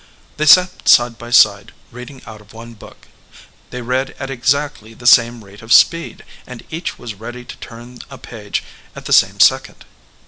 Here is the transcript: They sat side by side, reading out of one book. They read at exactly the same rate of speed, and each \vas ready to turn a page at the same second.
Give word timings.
They 0.37 0.47
sat 0.47 0.87
side 0.89 1.19
by 1.19 1.29
side, 1.29 1.73
reading 1.91 2.23
out 2.25 2.41
of 2.41 2.53
one 2.53 2.73
book. 2.73 3.07
They 3.69 3.83
read 3.83 4.15
at 4.19 4.31
exactly 4.31 4.95
the 4.95 5.05
same 5.05 5.45
rate 5.45 5.61
of 5.61 5.71
speed, 5.71 6.25
and 6.47 6.63
each 6.71 6.93
\vas 6.93 7.13
ready 7.13 7.45
to 7.45 7.55
turn 7.57 7.99
a 8.09 8.17
page 8.17 8.63
at 8.95 9.05
the 9.05 9.13
same 9.13 9.39
second. 9.39 9.85